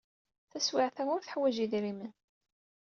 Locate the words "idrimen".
1.65-2.11